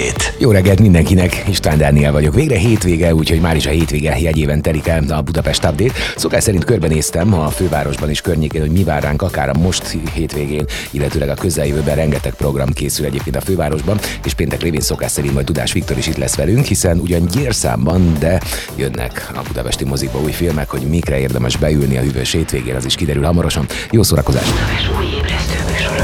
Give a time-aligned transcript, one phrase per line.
[0.00, 0.34] Update.
[0.38, 2.34] Jó reggelt mindenkinek, István Dániel vagyok.
[2.34, 5.92] Végre hétvége, úgyhogy már is a hétvége jegyében telik el a Budapest Update.
[6.16, 10.64] Szokás szerint körbenéztem a fővárosban is környékén, hogy mi vár ránk akár a most hétvégén,
[10.90, 15.46] illetőleg a közeljövőben rengeteg program készül egyébként a fővárosban, és péntek révén szokás szerint majd
[15.46, 18.40] Tudás Viktor is itt lesz velünk, hiszen ugyan gyérszámban, de
[18.76, 22.94] jönnek a budapesti mozikba új filmek, hogy mikre érdemes beülni a hűvös hétvégén, az is
[22.94, 23.66] kiderül hamarosan.
[23.90, 24.52] Jó szórakozást!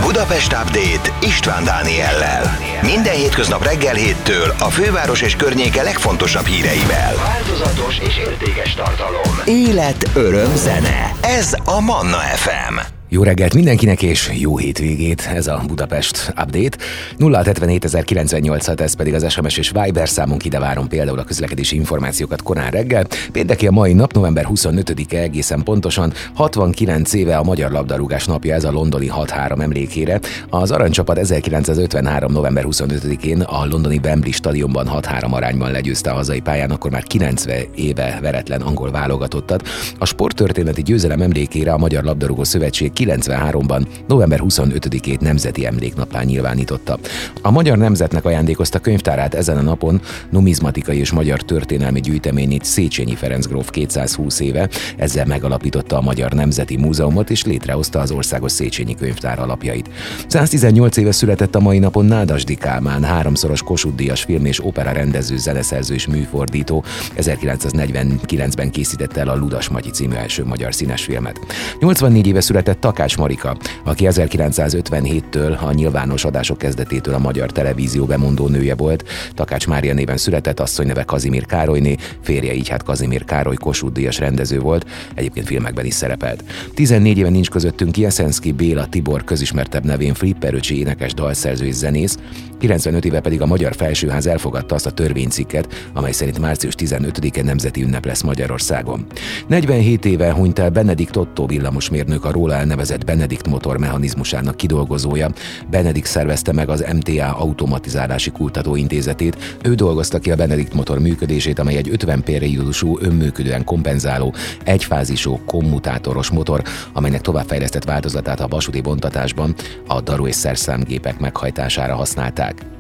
[0.01, 2.59] Budapest Update István Dániellel.
[2.83, 7.15] Minden hétköznap reggel héttől a főváros és környéke legfontosabb híreivel.
[7.17, 9.41] Változatos és értékes tartalom.
[9.45, 11.13] Élet, öröm, zene.
[11.21, 12.96] Ez a Manna FM.
[13.09, 16.77] Jó reggelt mindenkinek, és jó hétvégét, ez a Budapest Update.
[17.19, 22.71] 077098 ez pedig az SMS és Viber számunk, ide várom például a közlekedési információkat korán
[22.71, 23.07] reggel.
[23.33, 28.65] Pénteki a mai nap, november 25-e egészen pontosan, 69 éve a Magyar Labdarúgás napja, ez
[28.65, 30.21] a londoni 6-3 emlékére.
[30.51, 32.33] Az aranycsapat 1953.
[32.33, 37.65] november 25-én a londoni Wembley stadionban 6-3 arányban legyőzte a hazai pályán, akkor már 90
[37.75, 39.69] éve veretlen angol válogatottat.
[39.99, 46.99] A sporttörténeti győzelem emlékére a Magyar Labdarúgó Szövetség 93-ban, november 25-ét nemzeti emléknappá nyilvánította.
[47.43, 53.47] A Magyar Nemzetnek ajándékozta könyvtárát ezen a napon numizmatikai és magyar történelmi gyűjteményét Széchenyi Ferenc
[53.47, 59.39] gróf 220 éve, ezzel megalapította a Magyar Nemzeti Múzeumot és létrehozta az Országos Széchenyi Könyvtár
[59.39, 59.91] alapjait.
[60.27, 65.37] 118 éve született a mai napon Nádasdi Kálmán, háromszoros Kossuth Díjas film és opera rendező,
[65.37, 66.85] zeneszerző és műfordító.
[67.17, 71.41] 1949-ben készítette el a Ludas Matyi című első magyar színes filmet.
[71.79, 78.47] 84 éve született Takács Marika, aki 1957-től a nyilvános adások kezdetétől a magyar televízió bemondó
[78.49, 79.05] nője volt.
[79.35, 84.19] Takács Mária néven született, asszony neve Kazimír Károlyné, férje így hát Kazimír Károly Kossuth Díjas
[84.19, 86.45] rendező volt, egyébként filmekben is szerepelt.
[86.75, 92.19] 14 éve nincs közöttünk Jeszenszki Béla Tibor közismertebb nevén Flipperöcsi énekes, dalszerző és zenész,
[92.59, 97.83] 95 éve pedig a Magyar Felsőház elfogadta azt a törvénycikket, amely szerint március 15-e nemzeti
[97.83, 99.07] ünnep lesz Magyarországon.
[99.47, 105.31] 47 éve hunyt el Benedikt Otto villamosmérnök a róla elnevezett Benedikt motor mechanizmusának kidolgozója.
[105.71, 108.33] Benedikt szervezte meg az MTA automatizálási
[108.75, 109.59] intézetét.
[109.63, 116.31] Ő dolgozta ki a Benedikt motor működését, amely egy 50 periódusú, önműködően kompenzáló, egyfázisú kommutátoros
[116.31, 119.55] motor, amelynek továbbfejlesztett változatát a vasúti bontatásban
[119.87, 122.46] a daru és szerszámgépek meghajtására használták.
[122.53, 122.76] feedback.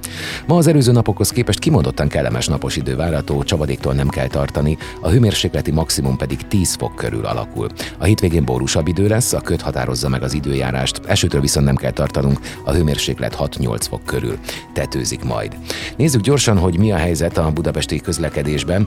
[0.46, 5.08] Ma az előző napokhoz képest kimondottan kellemes napos idő várható, csavadéktól nem kell tartani, a
[5.08, 7.68] hőmérsékleti maximum pedig 10 fok körül alakul.
[7.98, 11.90] A hétvégén borúsabb idő lesz, a köt határozza meg az időjárást, esőtől viszont nem kell
[11.90, 14.38] tartanunk, a hőmérséklet 6-8 fok körül
[14.72, 15.56] tetőzik majd.
[15.96, 18.86] Nézzük gyorsan, hogy mi a helyzet a budapesti közlekedésben.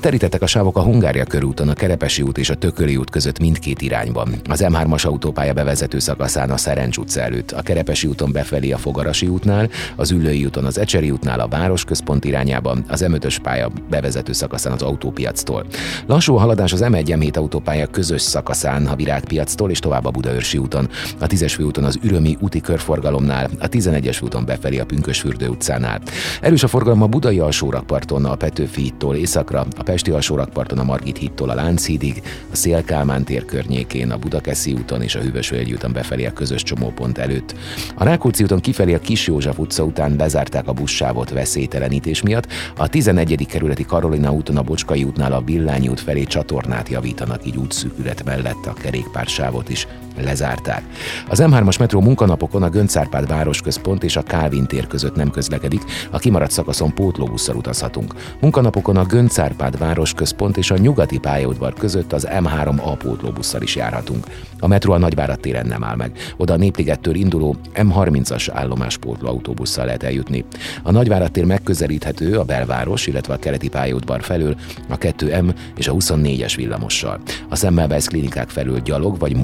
[0.00, 3.82] Terítettek a sávok a Hungária körúton, a Kerepesi út és a Tököli út között mindkét
[3.82, 4.34] irányban.
[4.48, 9.26] Az M3-as autópálya bevezető szakaszán a Szerencs utca előtt, a Kerepesi úton befelé a Fogarasi
[9.26, 14.72] útnál, az Üllői úton az Ecseri útnál a városközpont irányában, az M5-ös pálya bevezető szakaszán
[14.72, 15.66] az autópiactól.
[16.06, 20.88] Lassú haladás az M1 m autópálya közös szakaszán a Virágpiactól és tovább a Budaörsi úton,
[21.20, 26.00] a 10-es főúton az Ürömi úti körforgalomnál, a 11-es úton befelé a Pünkösfürdő utcánál.
[26.40, 31.16] Erős a forgalom a Budai alsórakparton a Petőfi hittól északra, a Pesti alsórakparton a Margit
[31.16, 32.22] hittól a Lánchídig,
[32.52, 37.18] a Szélkálmán tér környékén, a Budakeszi úton és a Hűvösvölgyi úton befelé a közös csomópont
[37.18, 37.54] előtt.
[37.94, 42.88] A Rákóczi úton kifelé a Kis József utca után lezárták a buszsávot veszélytelenítés miatt, a
[42.88, 43.46] 11.
[43.48, 48.66] kerületi Karolina úton a Bocskai útnál a Billányi út felé csatornát javítanak, így útszűkület mellett
[48.66, 49.86] a kerékpársávot is
[50.20, 50.82] lezárták.
[51.28, 56.18] Az M3-as metró munkanapokon a Göncárpád városközpont és a Kálvin tér között nem közlekedik, a
[56.18, 58.14] kimaradt szakaszon pótlóbusszal utazhatunk.
[58.40, 64.26] Munkanapokon a Göncárpád városközpont és a nyugati pályaudvar között az M3A pótlóbusszal is járhatunk.
[64.58, 66.12] A metró a Nagyvárad téren nem áll meg.
[66.36, 70.44] Oda a Népligettől induló M30-as állomás autóbusszal lehet eljutni.
[70.82, 74.56] A Nagyvárad tér megközelíthető a belváros, illetve a keleti pályaudvar felől
[74.88, 77.20] a 2M és a 24-es villamossal.
[77.48, 79.36] A Semmelweis klinikák felül gyalog vagy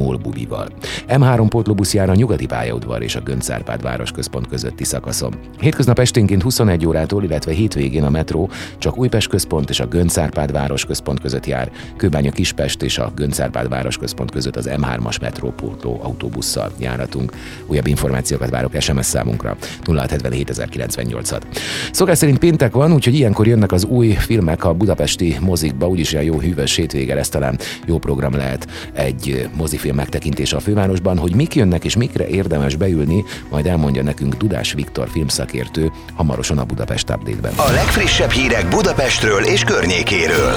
[0.58, 0.68] mólbubival
[1.08, 5.34] M3 pótlóbusz jár a nyugati pályaudvar és a Göncárpád városközpont közötti szakaszon.
[5.60, 11.20] Hétköznap esténként 21 órától, illetve hétvégén a metró csak Újpest központ és a Göncárpád városközpont
[11.20, 17.32] között jár, Kőbánya Kispest és a Göncárpád városközpont között az M3-as metrópótló autóbusszal járatunk.
[17.66, 19.56] Újabb információkat várok SMS számunkra.
[19.84, 21.46] 0677
[21.92, 26.24] Szokás szerint péntek van, úgyhogy ilyenkor jönnek az új filmek a budapesti mozikba, úgyis ilyen
[26.24, 31.34] jó hűvös hétvége lesz talán jó program lehet egy mozifilm megtekintés és a fővárosban, hogy
[31.34, 37.10] mik jönnek és mikre érdemes beülni, majd elmondja nekünk Tudás Viktor filmszakértő hamarosan a Budapest
[37.10, 37.52] Update-ben.
[37.56, 40.54] A legfrissebb hírek Budapestről és környékéről.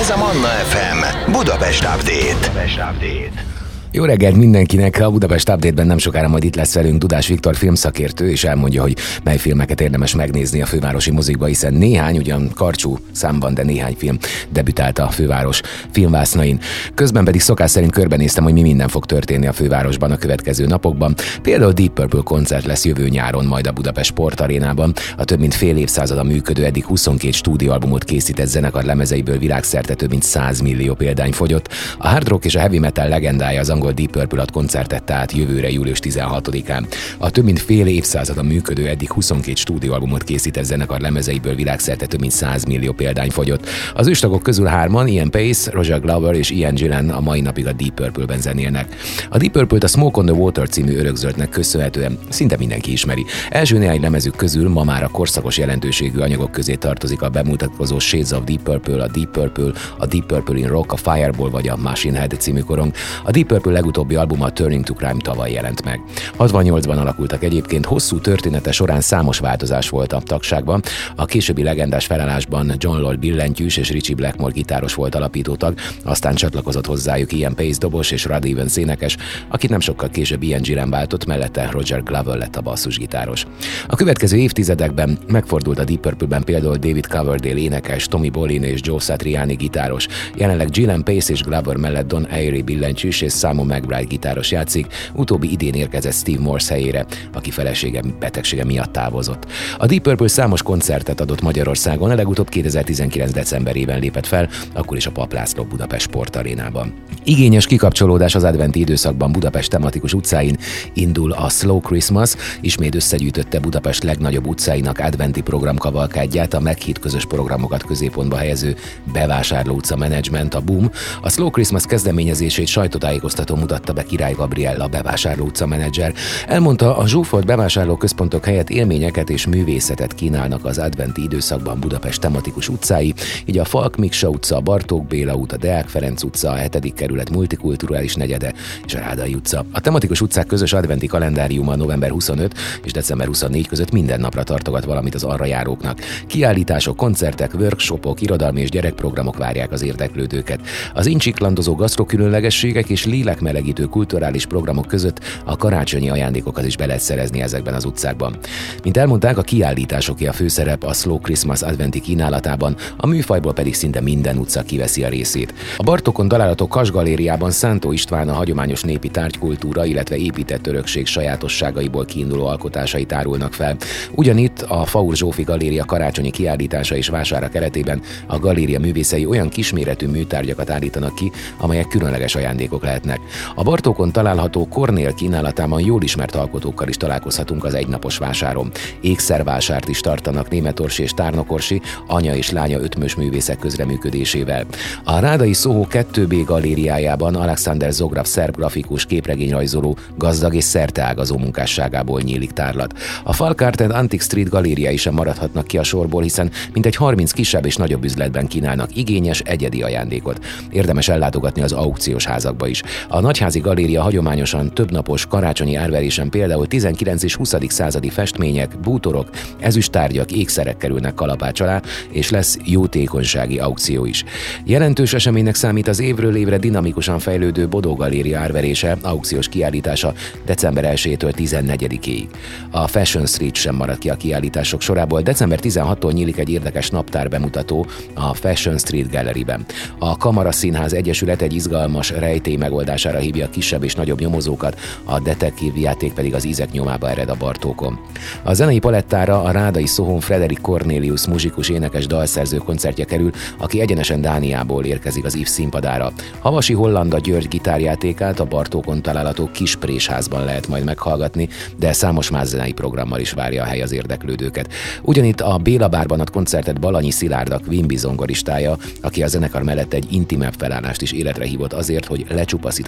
[0.00, 2.34] Ez a Manna FM Budapest Update.
[2.34, 3.57] Budapest Update.
[3.92, 5.00] Jó reggelt mindenkinek!
[5.00, 8.96] A Budapest Update-ben nem sokára majd itt lesz velünk Dudás Viktor filmszakértő, és elmondja, hogy
[9.24, 14.18] mely filmeket érdemes megnézni a fővárosi mozikba, hiszen néhány, ugyan karcsú számban, de néhány film
[14.52, 16.60] debütált a főváros filmvásznain.
[16.94, 21.14] Közben pedig szokás szerint körbenéztem, hogy mi minden fog történni a fővárosban a következő napokban.
[21.42, 24.92] Például Deep Purple koncert lesz jövő nyáron majd a Budapest Sportarénában.
[25.16, 30.22] A több mint fél évszázada működő eddig 22 stúdióalbumot készített zenekar lemezeiből világszerte több mint
[30.22, 31.68] 100 millió példány fogyott.
[31.98, 35.32] A hard rock és a heavy metal legendája az angol Deep Purple ad koncertet át
[35.32, 36.84] jövőre július 16-án.
[37.18, 42.32] A több mint fél évszázada működő eddig 22 stúdióalbumot készített zenekar lemezeiből világszerte több mint
[42.32, 43.66] 100 millió példány fogyott.
[43.94, 47.72] Az őstagok közül hárman, Ian Pace, Roger Glover és Ian Gillan a mai napig a
[47.72, 48.96] Deep Purple-ben zenélnek.
[49.30, 53.24] A Deep Purple-t a Smoke on the Water című örökzöldnek köszönhetően szinte mindenki ismeri.
[53.50, 58.30] Első néhány lemezük közül ma már a korszakos jelentőségű anyagok közé tartozik a bemutatkozó Shades
[58.30, 61.76] of Deep Purple, a Deep Purple, a Deep Purple in Rock, a Fireball vagy a
[61.76, 62.92] Machine Head című korong.
[63.24, 66.00] A Deep Purple legutóbbi albuma Turning to Crime tavaly jelent meg.
[66.38, 70.82] 68-ban alakultak egyébként, hosszú története során számos változás volt a tagságban.
[71.16, 75.74] A későbbi legendás felállásban John Lord billentyűs és Richie Blackmore gitáros volt alapítótag,
[76.04, 79.16] aztán csatlakozott hozzájuk Ian Pace dobos és Rod Evans énekes,
[79.48, 83.46] akit nem sokkal később Ian Gillen váltott, mellette Roger Glover lett a basszusgitáros.
[83.86, 88.98] A következő évtizedekben megfordult a Deep Purple-ben például David Coverdale énekes, Tommy Bolin és Joe
[88.98, 90.06] Satriani gitáros.
[90.36, 95.52] Jelenleg Gillen Pace és Glover mellett Don Airy billentyűs és Simon McBride gitáros játszik, utóbbi
[95.52, 99.46] idén érkezett Steve Morse helyére, aki felesége betegsége miatt távozott.
[99.78, 103.32] A Deep Purple számos koncertet adott Magyarországon, a legutóbb 2019.
[103.32, 106.94] decemberében lépett fel, akkor is a Paplászló Budapest Sportarénában.
[107.24, 110.56] Igényes kikapcsolódás az adventi időszakban Budapest tematikus utcáin
[110.94, 117.82] indul a Slow Christmas, ismét összegyűjtötte Budapest legnagyobb utcáinak adventi programkavalkádját, a Meghit közös programokat
[117.82, 118.76] középpontba helyező
[119.12, 120.90] bevásárló utca management, a Boom.
[121.22, 126.14] A Slow Christmas kezdeményezését sajtótájékoztató mutatta be Király Gabriella, bevásárló utca menedzser.
[126.46, 132.68] Elmondta, a zsúfolt bevásárló központok helyett élményeket és művészetet kínálnak az adventi időszakban Budapest tematikus
[132.68, 133.14] utcái,
[133.44, 136.94] így a Falk Miksa utca, Bartók Béla út, a Deák Ferenc utca, a 7.
[136.94, 138.52] kerület multikulturális negyede
[138.86, 139.64] és a Rádai utca.
[139.72, 144.84] A tematikus utcák közös adventi kalendáriuma november 25 és december 24 között minden napra tartogat
[144.84, 145.98] valamit az arra járóknak.
[146.26, 150.60] Kiállítások, koncertek, workshopok, irodalmi és gyerekprogramok várják az érdeklődőket.
[150.94, 153.04] Az incsiklandozó gasztrokülönlegességek és
[153.38, 158.36] lélekmelegítő kulturális programok között a karácsonyi ajándékokat is be lehet szerezni ezekben az utcákban.
[158.82, 164.00] Mint elmondták, a kiállításoké a főszerep a Slow Christmas adventi kínálatában, a műfajból pedig szinte
[164.00, 165.54] minden utca kiveszi a részét.
[165.76, 172.04] A Bartokon található Kas galériában Szántó István a hagyományos népi tárgykultúra, illetve épített örökség sajátosságaiból
[172.04, 173.76] kiinduló alkotásai tárulnak fel.
[174.14, 180.06] Ugyanitt a Faur Zsófi Galéria karácsonyi kiállítása és vására keretében a galéria művészei olyan kisméretű
[180.06, 183.18] műtárgyakat állítanak ki, amelyek különleges ajándékok lehetnek.
[183.54, 188.70] A Bartókon található Kornél kínálatában jól ismert alkotókkal is találkozhatunk az egynapos vásáron.
[189.00, 194.64] Ékszervásárt is tartanak Németorsi és Tárnokorsi, anya és lánya ötmös művészek közreműködésével.
[195.04, 202.52] A Rádai Szóhó 2B galériájában Alexander Zograf szerb grafikus képregényrajzoló gazdag és szerteágazó munkásságából nyílik
[202.52, 202.94] tárlat.
[203.24, 207.32] A Falkart and Antique Street galéria is sem maradhatnak ki a sorból, hiszen mintegy 30
[207.32, 210.44] kisebb és nagyobb üzletben kínálnak igényes egyedi ajándékot.
[210.70, 212.82] Érdemes ellátogatni az aukciós házakba is.
[213.08, 217.54] A Nagyházi Galéria hagyományosan többnapos karácsonyi árverésen például 19 és 20.
[217.68, 224.24] századi festmények, bútorok, ezüsttárgyak, ékszerek kerülnek kalapács alá, és lesz jótékonysági aukció is.
[224.64, 230.12] Jelentős eseménynek számít az évről évre dinamikusan fejlődő Bodó Galéria árverése, aukciós kiállítása
[230.44, 232.26] december 1-től 14-ig.
[232.70, 235.20] A Fashion Street sem marad ki a kiállítások sorából.
[235.20, 239.66] December 16-tól nyílik egy érdekes naptár bemutató a Fashion Street Gallery-ben.
[239.98, 242.56] A Kamara Színház Egyesület egy izgalmas rejtély
[243.04, 247.34] megoldására hívja kisebb és nagyobb nyomozókat, a detektív játék pedig az ízek nyomába ered a
[247.34, 247.98] Bartókon.
[248.42, 254.20] A zenei palettára a Rádai Szohon Frederik Cornelius muzsikus énekes dalszerző koncertje kerül, aki egyenesen
[254.20, 256.12] Dániából érkezik az IF színpadára.
[256.38, 262.72] Havasi Hollanda György gitárjátékát a Bartókon található Kisprésházban lehet majd meghallgatni, de számos más zenei
[262.72, 264.72] programmal is várja a hely az érdeklődőket.
[265.02, 270.12] Ugyanitt a Béla Bárban ad koncertet Balanyi Szilárdak Wimby zongoristája, aki a zenekar mellett egy
[270.12, 272.26] intimebb felállást is életre hívott azért, hogy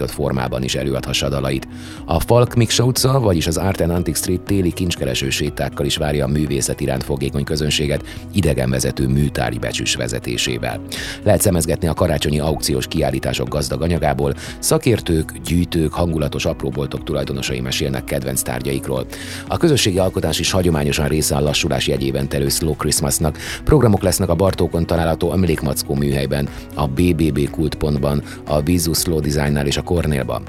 [0.01, 1.67] lecsupaszított formában is előadhassa dalait.
[2.05, 6.25] A Falk Miksa utca, vagyis az Art and Antique Street téli kincskereső sétákkal is várja
[6.25, 8.03] a művészet iránt fogékony közönséget
[8.33, 10.81] idegenvezető műtárgy becsüs vezetésével.
[11.23, 18.41] Lehet szemezgetni a karácsonyi aukciós kiállítások gazdag anyagából, szakértők, gyűjtők, hangulatos apróboltok tulajdonosai mesélnek kedvenc
[18.41, 19.05] tárgyaikról.
[19.47, 23.37] A közösségi alkotás is hagyományosan része a lassulás jegyében telő Slow Christmasnak.
[23.63, 29.77] Programok lesznek a Bartókon található emlékmackó műhelyben, a BBB kultpontban, a Vizu Slow Designnál és
[29.77, 30.43] a Kornélban.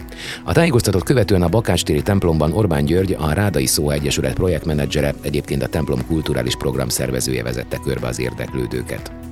[0.45, 5.67] A tájékoztatott követően a Bakástéri templomban Orbán György, a Rádai Szó Egyesület projektmenedzsere, egyébként a
[5.67, 9.32] templom kulturális program szervezője vezette körbe az érdeklődőket.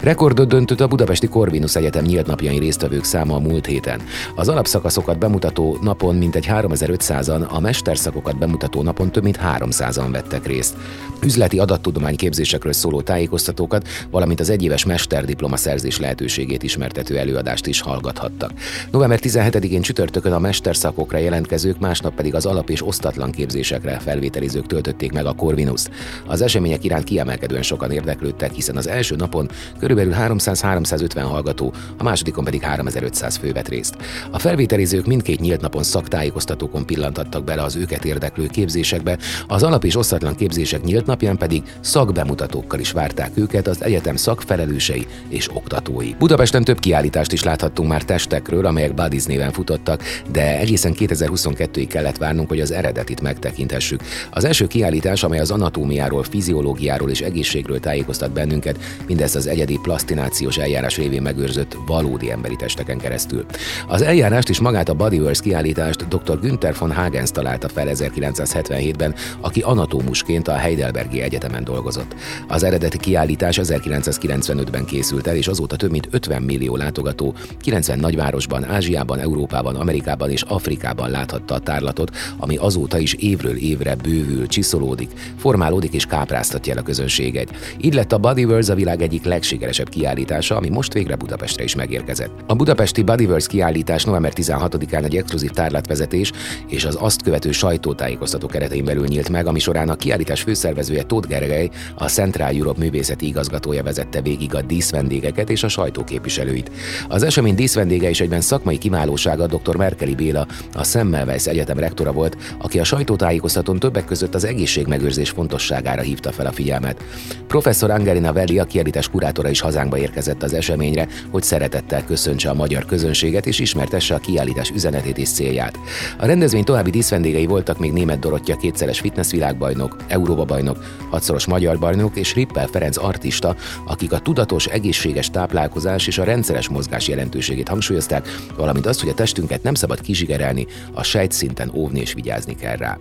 [0.00, 4.00] Rekordot döntött a Budapesti Corvinus Egyetem nyílt napjai résztvevők száma a múlt héten.
[4.34, 10.74] Az alapszakaszokat bemutató napon mintegy 3500-an, a mesterszakokat bemutató napon több mint 300-an vettek részt.
[11.22, 18.50] Üzleti adattudomány képzésekről szóló tájékoztatókat, valamint az egyéves mesterdiploma szerzés lehetőségét ismertető előadást is hallgathattak.
[18.90, 25.12] November 17-én csütörtökön a mesterszakokra jelentkezők, másnap pedig az alap és osztatlan képzésekre felvételizők töltötték
[25.12, 25.90] meg a Corvinust.
[26.26, 32.44] Az események iránt kiemelkedően sokan érdeklődtek, hiszen az első napon körülbelül 300-350 hallgató, a másodikon
[32.44, 33.96] pedig 3500 fő vett részt.
[34.30, 39.96] A felvételizők mindkét nyílt napon szaktájékoztatókon pillantattak bele az őket érdeklő képzésekbe, az alap és
[39.96, 46.14] osztatlan képzések nyílt napján pedig szakbemutatókkal is várták őket az egyetem szakfelelősei és oktatói.
[46.18, 50.02] Budapesten több kiállítást is láthattunk már testekről, amelyek Buddies néven futottak,
[50.32, 54.00] de egészen 2022-ig kellett várnunk, hogy az eredetit megtekinthessük.
[54.30, 60.56] Az első kiállítás, amely az anatómiáról, fiziológiáról és egészségről tájékoztat bennünket, mindezt az egyedi plastinációs
[60.56, 63.46] eljárás révén megőrzött valódi emberi testeken keresztül.
[63.88, 66.40] Az eljárást és magát a Bodyverse kiállítást dr.
[66.40, 72.14] Günther von Hagens találta fel 1977-ben, aki anatómusként a Heidelbergi Egyetemen dolgozott.
[72.48, 78.64] Az eredeti kiállítás 1995-ben készült el, és azóta több mint 50 millió látogató 90 nagyvárosban,
[78.64, 85.10] Ázsiában, Európában, Amerikában és Afrikában láthatta a tárlatot, ami azóta is évről évre bővül, csiszolódik,
[85.38, 87.54] formálódik és kápráztatja el a közönséget.
[87.80, 92.30] Így lett a Bodyverse a világ egyik legsikeresebb kiállítása, ami most végre Budapestre is megérkezett.
[92.46, 96.32] A budapesti Bodyverse kiállítás november 16-án egy exkluzív tárlatvezetés
[96.68, 101.28] és az azt követő sajtótájékoztató keretein belül nyílt meg, ami során a kiállítás főszervezője Tóth
[101.28, 106.70] Gergely, a Central Europe művészeti igazgatója vezette végig a díszvendégeket és a sajtóképviselőit.
[107.08, 109.76] Az esemény díszvendége is egyben szakmai kiválósága dr.
[109.76, 116.02] Merkeli Béla, a Semmelweis Egyetem rektora volt, aki a sajtótájékoztatón többek között az egészségmegőrzés fontosságára
[116.02, 117.02] hívta fel a figyelmet.
[117.46, 122.54] Professzor Angelina Velli, a kiállítás kurátora is hazánkba érkezett az eseményre, hogy szeretettel köszöntse a
[122.54, 125.78] magyar közönséget és ismertesse a kiállítás üzenetét és célját.
[126.18, 132.16] A rendezvény további díszvendégei voltak még német Dorottya kétszeres fitnessvilágbajnok, Európa bajnok, hatszoros magyar bajnok
[132.16, 138.28] és Rippel Ferenc artista, akik a tudatos, egészséges táplálkozás és a rendszeres mozgás jelentőségét hangsúlyozták,
[138.56, 142.96] valamint azt, hogy a testünket nem szabad kizsigerelni, a sejtszinten óvni és vigyázni kell rá.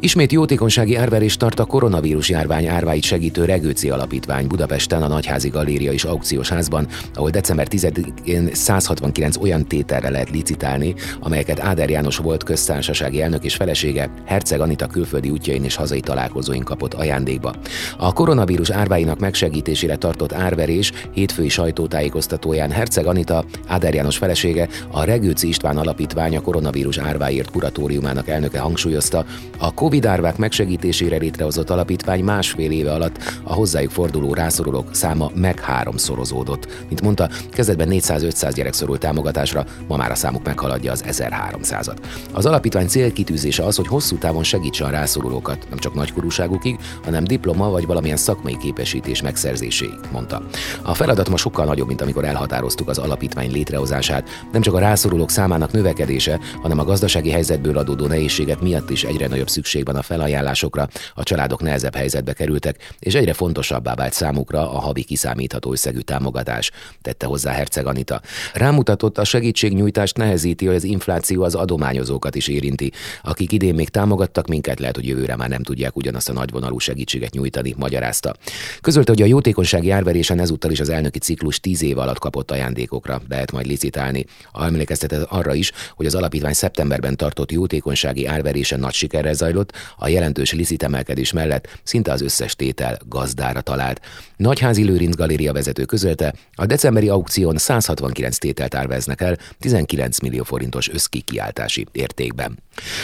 [0.00, 5.92] Ismét jótékonysági árverést tart a koronavírus járvány árváit segítő Regőci Alapítvány Budapesten a Nagyházi Galéria
[5.92, 12.44] és Aukciós Házban, ahol december 10-én 169 olyan tételre lehet licitálni, amelyeket Áder János volt
[12.44, 17.54] köztársasági elnök és felesége, Herceg Anita külföldi útjain és hazai találkozóin kapott ajándékba.
[17.96, 25.48] A koronavírus árváinak megsegítésére tartott árverés hétfői sajtótájékoztatóján Herceg Anita, Áder János felesége, a Regőci
[25.48, 29.24] István Alapítvány a koronavírus árváért kuratóriumának elnöke hangsúlyozta,
[29.58, 35.60] a Covid árvák megsegítésére létrehozott alapítvány másfél éve alatt a hozzájuk forduló rászorulók száma meg
[35.60, 36.84] háromszorozódott.
[36.88, 41.96] Mint mondta, kezdetben 400-500 gyerek szorult támogatásra, ma már a számuk meghaladja az 1300-at.
[42.32, 47.70] Az alapítvány célkitűzése az, hogy hosszú távon segítse a rászorulókat, nem csak nagykorúságukig, hanem diploma
[47.70, 50.42] vagy valamilyen szakmai képesítés megszerzéséig, mondta.
[50.82, 54.28] A feladat ma sokkal nagyobb, mint amikor elhatároztuk az alapítvány létrehozását.
[54.52, 59.26] Nem csak a rászorulók számának növekedése, hanem a gazdasági helyzetből adódó nehézségek miatt is egyre
[59.26, 64.12] nagyobb szükség szükség van a felajánlásokra, a családok nehezebb helyzetbe kerültek, és egyre fontosabbá vált
[64.12, 66.70] számukra a havi kiszámítható összegű támogatás,
[67.02, 68.20] tette hozzá Herceg Anita.
[68.54, 72.92] Rámutatott a segítségnyújtást nehezíti, hogy az infláció az adományozókat is érinti,
[73.22, 77.32] akik idén még támogattak minket, lehet, hogy jövőre már nem tudják ugyanazt a nagyvonalú segítséget
[77.32, 78.34] nyújtani, magyarázta.
[78.80, 83.20] Közölte, hogy a jótékonysági árverésen ezúttal is az elnöki ciklus tíz év alatt kapott ajándékokra
[83.28, 84.24] lehet majd licitálni.
[84.54, 90.52] Emlékeztetett arra is, hogy az alapítvány szeptemberben tartott jótékonysági árverésen nagy sikerrel zajlott, a jelentős
[90.52, 94.00] licitemelkedés mellett szinte az összes tétel gazdára talált.
[94.38, 100.88] Nagyházi Lőrinc galéria vezető közölte, a decemberi aukción 169 tételt árveznek el 19 millió forintos
[100.88, 102.58] összkikiáltási értékben.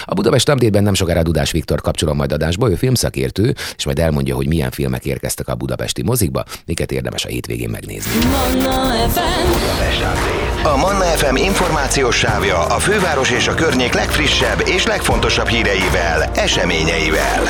[0.04, 4.34] A Budapest update nem sokára Dudás Viktor kapcsolom majd adásba, ő filmszakértő, és majd elmondja,
[4.34, 8.12] hogy milyen filmek érkeztek a budapesti mozikba, miket érdemes a hétvégén megnézni.
[10.62, 17.42] A Manna FM információs sávja a főváros és a környék legfrissebb és legfontosabb híreivel, eseményeivel.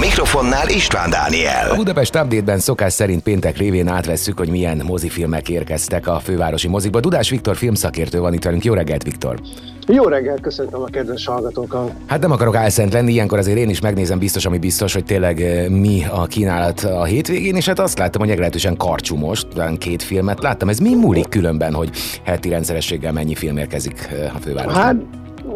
[0.00, 1.70] Mikrofonnál István Dániel.
[1.70, 7.00] A Budapest Update-ben szokás szerint péntek révén átvesszük, hogy milyen mozifilmek érkeztek a fővárosi mozikba.
[7.00, 8.64] Dudás Viktor filmszakértő van itt velünk.
[8.64, 9.40] Jó reggelt, Viktor!
[9.88, 11.92] Jó reggelt, köszöntöm a kedves hallgatókat!
[12.06, 15.40] Hát nem akarok álszent lenni, ilyenkor azért én is megnézem biztos, ami biztos, hogy tényleg
[15.42, 19.46] eh, mi a kínálat a hétvégén, és hát azt láttam, hogy meglehetősen karcsú most,
[19.78, 20.68] két filmet láttam.
[20.68, 21.90] Ez mi múlik különben, hogy
[22.22, 24.82] heti rendszerességgel mennyi film érkezik eh, a fővárosban?
[24.82, 24.96] Hát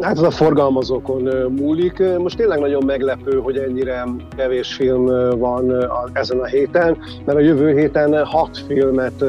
[0.01, 1.23] Hát ez a forgalmazókon
[1.59, 2.03] múlik.
[2.19, 4.05] Most tényleg nagyon meglepő, hogy ennyire
[4.37, 5.05] kevés film
[5.39, 9.25] van ezen a héten, mert a jövő héten hat filmet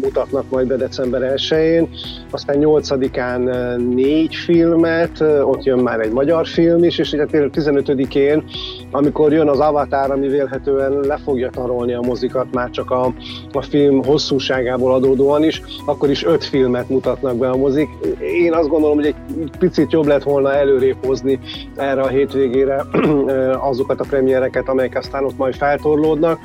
[0.00, 1.88] mutatnak majd be december 1-én,
[2.30, 8.44] aztán 8-án négy filmet, ott jön már egy magyar film is, és ugye 15-én,
[8.90, 13.14] amikor jön az Avatar, ami vélhetően le fogja tarolni a mozikat már csak a,
[13.52, 17.88] a film hosszúságából adódóan is, akkor is öt filmet mutatnak be a mozik.
[18.20, 21.38] Én azt gondolom, hogy egy picit jobb lett volna előrébb hozni
[21.76, 22.84] erre a hétvégére
[23.70, 26.38] azokat a premiereket, amelyek aztán ott majd feltorlódnak,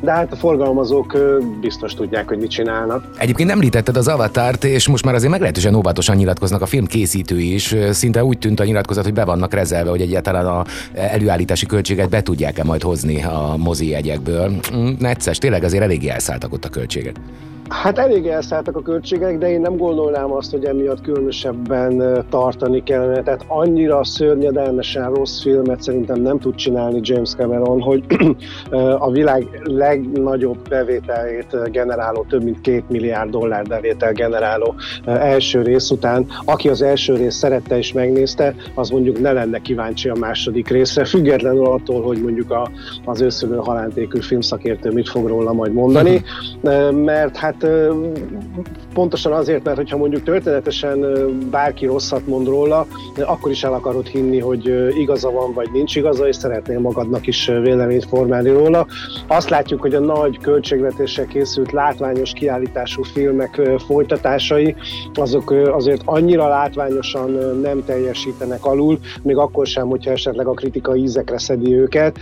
[0.00, 1.18] de hát a forgalmazók
[1.60, 3.04] biztos tudják, hogy mit csinálnak.
[3.18, 7.74] Egyébként említetted az Avatárt, és most már azért meglehetősen óvatosan nyilatkoznak a film készítői is.
[7.90, 12.22] Szinte úgy tűnt a nyilatkozat, hogy be vannak rezelve, hogy egyáltalán a előállítási költséget be
[12.22, 14.52] tudják-e majd hozni a mozi jegyekből.
[14.74, 17.14] Mm, necces, tényleg azért eléggé elszálltak ott a költségek.
[17.68, 23.22] Hát elég elszálltak a költségek, de én nem gondolnám azt, hogy emiatt különösebben tartani kellene.
[23.22, 28.04] Tehát annyira szörnyedelmesen rossz filmet szerintem nem tud csinálni James Cameron, hogy
[28.98, 36.26] a világ legnagyobb bevételét generáló, több mint két milliárd dollár bevétel generáló első rész után,
[36.44, 41.04] aki az első rész szerette és megnézte, az mondjuk ne lenne kíváncsi a második részre,
[41.14, 42.70] függetlenül attól, hogy mondjuk a,
[43.04, 46.22] az őszülő halántékű filmszakértő mit fog róla majd mondani,
[47.10, 47.53] mert hát
[48.94, 51.04] pontosan azért, mert hogyha mondjuk történetesen
[51.50, 56.28] bárki rosszat mond róla, akkor is el akarod hinni, hogy igaza van vagy nincs igaza,
[56.28, 58.86] és szeretnél magadnak is véleményt formálni róla.
[59.26, 64.74] Azt látjuk, hogy a nagy költségvetéssel készült látványos kiállítású filmek folytatásai,
[65.14, 67.30] azok azért annyira látványosan
[67.62, 72.18] nem teljesítenek alul, még akkor sem, hogyha esetleg a kritika ízekre szedi őket,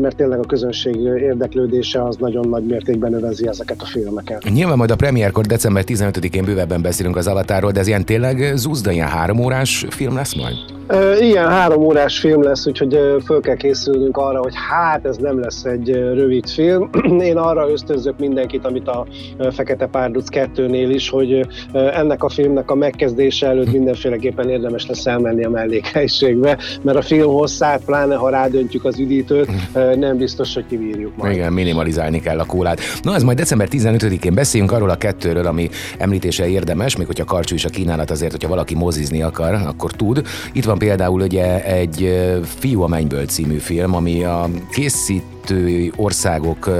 [0.00, 4.44] mert tényleg a közönség érdeklődése az nagyon nagy mértékben övezi ezeket a filmeket.
[4.52, 8.52] Nyilván Nyilván majd a premierkor december 15-én bővebben beszélünk az Avatarról, de ez ilyen tényleg
[8.56, 10.81] zúzda, ilyen három órás film lesz majd?
[11.20, 15.64] Igen, három órás film lesz, úgyhogy föl kell készülnünk arra, hogy hát ez nem lesz
[15.64, 16.90] egy rövid film.
[17.20, 19.06] Én arra ösztönzök mindenkit, amit a
[19.50, 25.44] Fekete Párduc 2-nél is, hogy ennek a filmnek a megkezdése előtt mindenféleképpen érdemes lesz elmenni
[25.44, 29.48] a mellékhelyiségbe, mert a film hosszát, pláne ha rádöntjük az üdítőt,
[29.96, 31.32] nem biztos, hogy kivírjuk majd.
[31.32, 32.80] Igen, minimalizálni kell a kólát.
[33.02, 35.68] Na, ez majd december 15-én beszéljünk arról a kettőről, ami
[35.98, 40.22] említése érdemes, még hogyha karcsú is a kínálat azért, hogyha valaki mozizni akar, akkor tud.
[40.52, 46.70] Itt van például ugye egy Fiú a mennyből című film, ami a készítő országok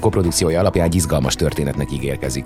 [0.00, 2.44] koprodukciója alapján egy izgalmas történetnek ígérkezik.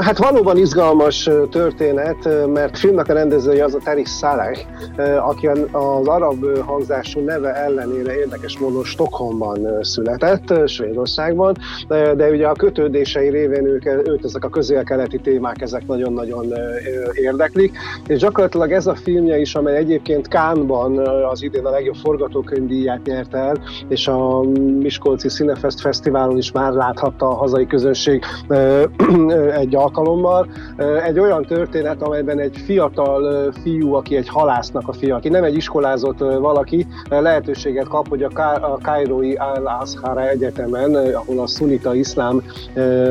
[0.00, 4.58] Hát valóban izgalmas történet, mert filmnek a rendezője az a Teris Saleh,
[5.28, 11.56] aki az arab hangzású neve ellenére érdekes módon Stockholmban született, Svédországban,
[11.88, 16.52] de ugye a kötődései révén ők, őt ezek a közél-keleti témák ezek nagyon-nagyon
[17.14, 20.98] érdeklik, és gyakorlatilag ez a filmje is, amely egyébként Kánban
[21.30, 24.40] az idén a legjobb forgatókönyvdíját nyert el, és a
[24.78, 28.24] Miskolci Cinefest Fesztiválon is már láthatta a hazai közönség
[29.52, 30.46] egy alkalommal.
[31.04, 35.56] Egy olyan történet, amelyben egy fiatal fiú, aki egy halásznak a fia, aki nem egy
[35.56, 42.42] iskolázott valaki, lehetőséget kap, hogy a Kairói Al-Azhara Egyetemen, ahol a szunita iszlám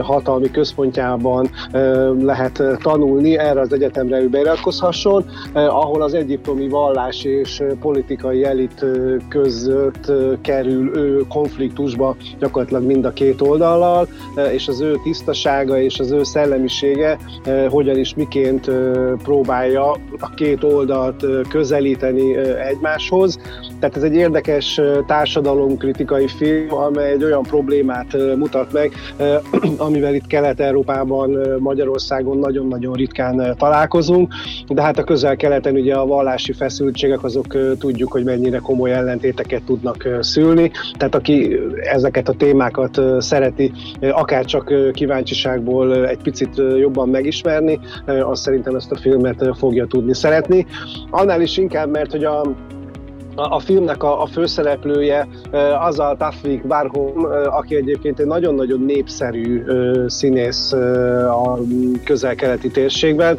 [0.02, 1.50] hatalmi központjában
[2.20, 8.86] lehet tanulni, erre az egyetemre ő beiratkozhasson, ahol az egyiptomi vallás és politikai elit
[9.30, 14.08] között kerül ő konfliktusba gyakorlatilag mind a két oldallal,
[14.52, 18.76] és az ő tisztasága és az ő szellemisége eh, hogyan is miként eh,
[19.24, 22.36] próbálja a két oldalt eh, közelíteni
[22.70, 23.40] egymáshoz.
[23.80, 28.92] Tehát ez egy érdekes társadalomkritikai film, amely egy olyan problémát mutat meg,
[29.78, 34.34] amivel itt Kelet-Európában, Magyarországon nagyon-nagyon ritkán találkozunk,
[34.68, 40.08] de hát a közel-keleten ugye a vallási feszültségek azok tudjuk, hogy mennyire komoly ellentéteket tudnak
[40.20, 40.72] szülni.
[40.98, 43.72] Tehát aki ezeket a témákat szereti,
[44.12, 50.66] akár csak kíváncsiságból egy picit jobban megismerni, az szerintem ezt a filmet fogja tudni szeretni.
[51.10, 52.56] Annál is inkább, mert hogy a
[53.36, 55.28] a, filmnek a, a főszereplője
[55.88, 59.64] az a Tafik Barhom, aki egyébként egy nagyon-nagyon népszerű
[60.08, 60.72] színész
[61.30, 61.60] a
[62.04, 63.38] közel-keleti térségben.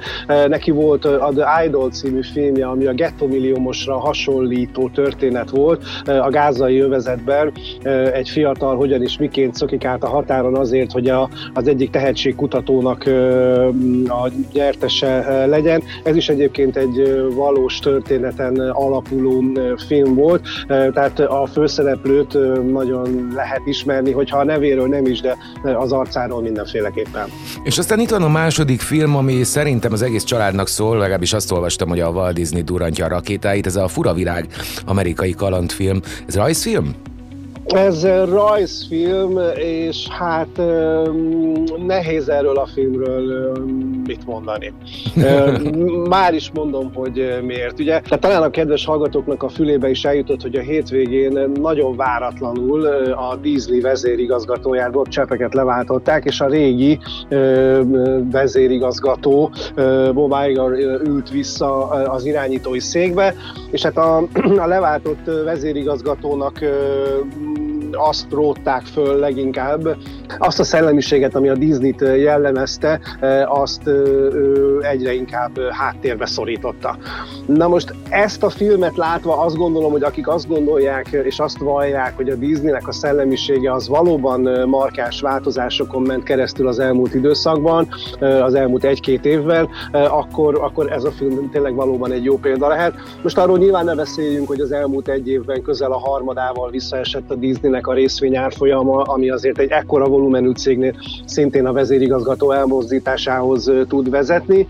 [0.48, 6.30] Neki volt a The Idol című filmje, ami a Ghetto Milliómosra hasonlító történet volt a
[6.30, 7.52] gázai övezetben.
[8.12, 13.04] Egy fiatal hogyan is miként szokik át a határon azért, hogy a, az egyik tehetségkutatónak
[14.09, 15.83] a gyertese legyen.
[16.02, 19.42] Ez is egyébként egy valós történeten alapuló
[19.85, 22.38] film volt, tehát a főszereplőt
[22.70, 25.37] nagyon lehet ismerni, hogyha a nevéről nem is, de
[25.77, 27.29] az arcáról mindenféleképpen.
[27.62, 31.53] És aztán itt van a második film, ami szerintem az egész családnak szól, legalábbis azt
[31.53, 34.47] olvastam, hogy a Walt Disney durantja a rakétáit, ez a Furavirág
[34.87, 36.01] amerikai kalandfilm.
[36.27, 36.94] Ez rajzfilm?
[37.66, 40.61] Ez rajzfilm, és hát
[41.87, 43.57] nehéz erről a filmről
[44.07, 44.72] mit mondani.
[46.09, 47.81] Már is mondom, hogy miért.
[47.81, 52.87] Ugye, tehát talán a kedves hallgatóknak a fülébe is eljutott, hogy a hétvégén nagyon váratlanul
[53.12, 56.98] a Disney vezérigazgatóját, Bob Csepeket leváltották, és a régi
[58.31, 59.50] vezérigazgató
[60.12, 60.70] Bob Iger
[61.07, 63.35] ült vissza az irányítói székbe,
[63.70, 64.16] és hát a,
[64.64, 66.59] a leváltott vezérigazgatónak
[67.96, 69.96] azt rótták föl leginkább,
[70.38, 73.00] azt a szellemiséget, ami a Disney-t jellemezte,
[73.46, 73.90] azt
[74.80, 76.96] egyre inkább háttérbe szorította.
[77.46, 82.16] Na most ezt a filmet látva azt gondolom, hogy akik azt gondolják és azt vallják,
[82.16, 87.88] hogy a Disneynek a szellemisége az valóban markás változásokon ment keresztül az elmúlt időszakban,
[88.20, 92.94] az elmúlt egy-két évvel, akkor, akkor ez a film tényleg valóban egy jó példa lehet.
[93.22, 97.34] Most arról nyilván ne beszéljünk, hogy az elmúlt egy évben közel a harmadával visszaesett a
[97.34, 104.11] Disneynek a részvény árfolyama, ami azért egy ekkora volumenű cégnél szintén a vezérigazgató elmozdításához tud
[104.11, 104.66] vezetni.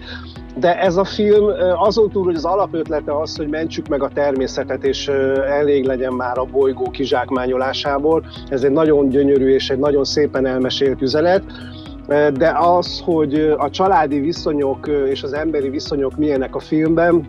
[0.59, 1.44] De ez a film
[1.76, 5.09] azon túl, hogy az alapötlete az, hogy mentsük meg a természetet, és
[5.48, 8.24] elég legyen már a bolygó kizsákmányolásából.
[8.48, 11.42] Ez egy nagyon gyönyörű és egy nagyon szépen elmesélt üzenet.
[12.35, 17.26] De az, hogy a családi viszonyok és az emberi viszonyok milyenek a filmben,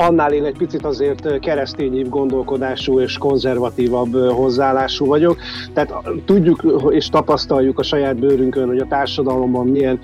[0.00, 5.36] annál én egy picit azért keresztényibb gondolkodású és konzervatívabb hozzáállású vagyok.
[5.72, 5.92] Tehát
[6.24, 9.98] tudjuk és tapasztaljuk a saját bőrünkön, hogy a társadalomban milyen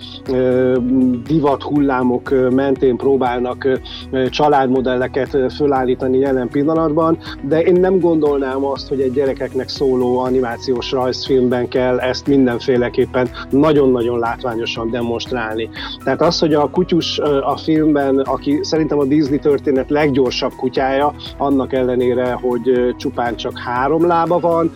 [1.27, 3.81] divat hullámok mentén próbálnak
[4.29, 11.69] családmodelleket fölállítani jelen pillanatban, de én nem gondolnám azt, hogy egy gyerekeknek szóló animációs rajzfilmben
[11.69, 15.69] kell ezt mindenféleképpen nagyon-nagyon látványosan demonstrálni.
[16.05, 21.15] Tehát az, hogy a kutyus a filmben, aki szerintem a Disney történet élet leggyorsabb kutyája,
[21.39, 24.73] annak ellenére, hogy csupán csak három lába van.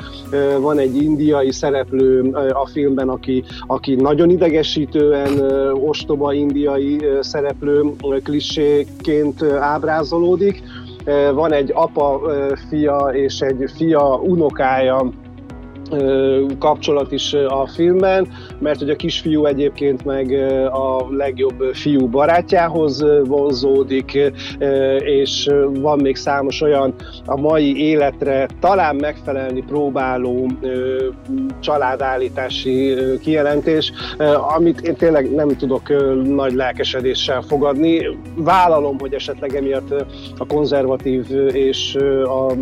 [0.61, 5.41] Van egy indiai szereplő a filmben, aki, aki nagyon idegesítően
[5.75, 7.83] ostoba indiai szereplő
[8.23, 10.63] kliséként ábrázolódik.
[11.35, 12.21] Van egy apa,
[12.69, 15.11] fia és egy fia unokája,
[16.59, 20.33] kapcsolat is a filmben, mert hogy a kisfiú egyébként meg
[20.73, 24.33] a legjobb fiú barátjához vonzódik,
[24.99, 26.95] és van még számos olyan
[27.27, 30.47] a mai életre talán megfelelni próbáló
[31.61, 33.93] családállítási kijelentés,
[34.57, 35.89] amit én tényleg nem tudok
[36.25, 38.19] nagy lelkesedéssel fogadni.
[38.37, 39.95] Vállalom, hogy esetleg emiatt
[40.39, 42.53] a konzervatív és a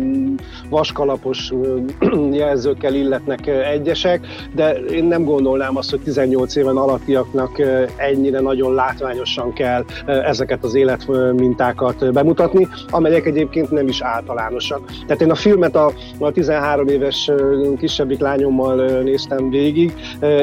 [0.69, 1.51] vaskalapos
[2.31, 7.61] jelzőkkel illet szeretnek egyesek, de én nem gondolnám azt, hogy 18 éven alattiaknak
[7.95, 14.81] ennyire nagyon látványosan kell ezeket az életmintákat bemutatni, amelyek egyébként nem is általánosak.
[15.05, 17.31] Tehát én a filmet a, a 13 éves
[17.77, 19.93] kisebbik lányommal néztem végig,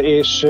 [0.01, 0.47] és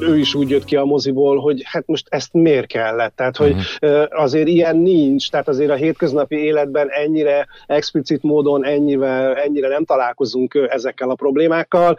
[0.00, 3.16] ő is úgy jött ki a moziból, hogy hát most ezt miért kellett?
[3.16, 4.06] Tehát, hogy uh-huh.
[4.10, 10.68] azért ilyen nincs, tehát azért a hétköznapi életben ennyire explicit módon ennyivel, ennyire nem találkozunk
[10.68, 11.98] ezekkel a problémákkal, problémákkal,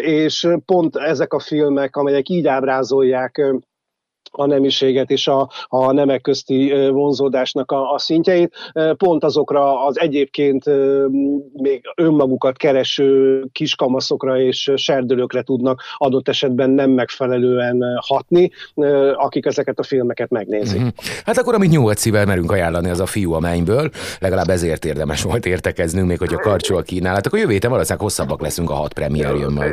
[0.00, 3.54] és pont ezek a filmek, amelyek így ábrázolják
[4.32, 8.54] a nemiséget és a, a nemek közti vonzódásnak a, a szintjeit,
[8.96, 10.64] pont azokra az egyébként
[11.52, 18.50] még önmagukat kereső kiskamaszokra és serdülőkre tudnak adott esetben nem megfelelően hatni,
[19.14, 20.80] akik ezeket a filmeket megnézik.
[20.80, 20.88] Mm-hmm.
[21.24, 23.90] Hát akkor, amit nyugodt szívvel merünk ajánlani, az a fiú a mennyből,
[24.20, 28.40] legalább ezért érdemes volt értekeznünk, még hogyha karcsol a kínálat, akkor jövő héten valószínűleg hosszabbak
[28.40, 29.72] leszünk a hat premier jön majd.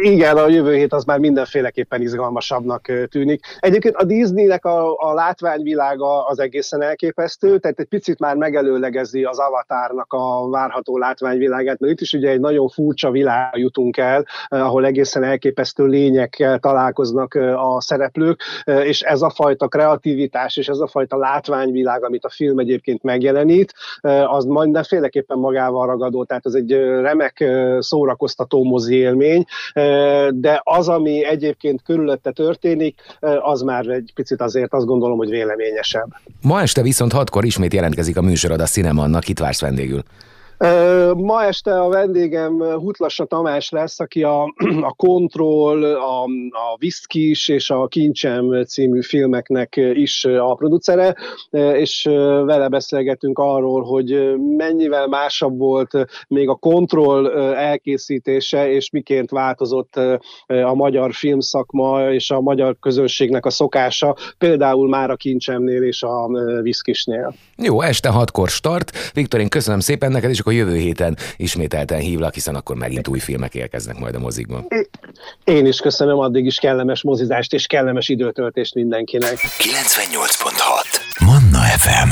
[0.00, 3.44] Igen, a jövő hét az már mindenféleképpen izgalmasabbnak tűnik.
[3.58, 9.38] Egyébként a Disneynek a, a látványvilága az egészen elképesztő, tehát egy picit már megelőlegezi az
[9.38, 14.86] avatárnak a várható látványvilágát, mert itt is ugye egy nagyon furcsa világ jutunk el, ahol
[14.86, 21.16] egészen elképesztő lényekkel találkoznak a szereplők, és ez a fajta kreativitás és ez a fajta
[21.16, 23.72] látványvilág, amit a film egyébként megjelenít,
[24.26, 27.44] az mindenféleképpen magával ragadó, tehát ez egy remek
[27.78, 29.44] szórakoztató mozi élmény,
[30.34, 33.00] de az, ami egyébként körülötte történik,
[33.40, 36.08] az már egy picit azért azt gondolom, hogy véleményesebb.
[36.42, 40.02] Ma este viszont hatkor ismét jelentkezik a műsorod a Cinemannak, itt vársz vendégül.
[41.16, 44.42] Ma este a vendégem Hutlassa Tamás lesz, aki a,
[44.80, 51.16] a Control, a, a Viszkis és a Kincsem című filmeknek is a producere,
[51.74, 52.02] és
[52.44, 55.90] vele beszélgetünk arról, hogy mennyivel másabb volt
[56.28, 59.96] még a Control elkészítése, és miként változott
[60.46, 66.28] a magyar filmszakma és a magyar közönségnek a szokása, például már a Kincsemnél és a
[66.62, 67.34] Viszkisnél.
[67.56, 68.90] Jó, este hatkor start.
[69.14, 73.54] Viktorin, köszönöm szépen neked, és akkor jövő héten ismételten hívlak, hiszen akkor megint új filmek
[73.54, 74.66] érkeznek majd a mozikban.
[75.44, 79.34] Én is köszönöm, addig is kellemes mozizást és kellemes időtöltést mindenkinek.
[79.34, 82.10] 98.6 Manna FM